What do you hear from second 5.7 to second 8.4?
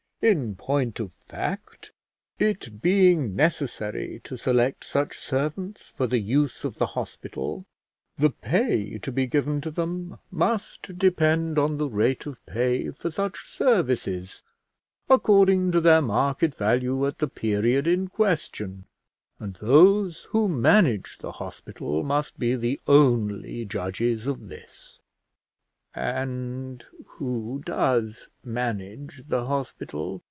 for the use of the hospital, the